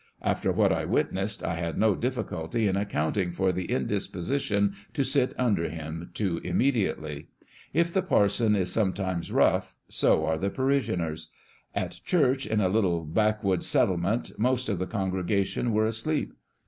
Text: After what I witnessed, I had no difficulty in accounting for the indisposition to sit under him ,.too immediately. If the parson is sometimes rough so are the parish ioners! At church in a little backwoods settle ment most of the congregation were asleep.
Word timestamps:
After 0.23 0.51
what 0.51 0.73
I 0.73 0.83
witnessed, 0.83 1.43
I 1.43 1.53
had 1.53 1.77
no 1.77 1.93
difficulty 1.95 2.67
in 2.67 2.75
accounting 2.75 3.31
for 3.31 3.51
the 3.51 3.65
indisposition 3.65 4.73
to 4.95 5.03
sit 5.03 5.31
under 5.37 5.69
him 5.69 6.09
,.too 6.15 6.41
immediately. 6.43 7.27
If 7.71 7.93
the 7.93 8.01
parson 8.01 8.55
is 8.55 8.71
sometimes 8.73 9.31
rough 9.31 9.75
so 9.89 10.25
are 10.25 10.39
the 10.39 10.49
parish 10.49 10.89
ioners! 10.89 11.27
At 11.75 12.01
church 12.03 12.47
in 12.47 12.59
a 12.61 12.67
little 12.67 13.05
backwoods 13.05 13.67
settle 13.67 13.97
ment 13.99 14.31
most 14.39 14.69
of 14.69 14.79
the 14.79 14.87
congregation 14.87 15.71
were 15.71 15.85
asleep. 15.85 16.33